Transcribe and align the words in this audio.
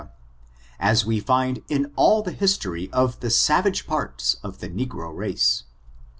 as 0.79 1.05
we 1.05 1.19
find 1.19 1.61
in 1.69 1.91
all 1.95 2.23
the 2.23 2.31
history 2.31 2.89
of 2.91 3.19
the 3.19 3.29
savage 3.29 3.85
parts 3.85 4.37
of 4.41 4.57
the 4.57 4.67
negro 4.67 5.15
race. 5.15 5.65